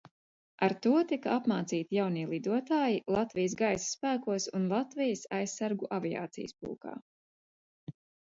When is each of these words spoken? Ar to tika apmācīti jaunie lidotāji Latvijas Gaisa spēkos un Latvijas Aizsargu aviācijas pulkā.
Ar 0.67 0.73
to 0.83 0.93
tika 1.09 1.33
apmācīti 1.39 1.97
jaunie 1.97 2.23
lidotāji 2.31 2.95
Latvijas 3.17 3.55
Gaisa 3.61 3.85
spēkos 3.91 4.49
un 4.59 4.65
Latvijas 4.73 5.21
Aizsargu 5.41 5.91
aviācijas 5.99 6.57
pulkā. 6.63 6.95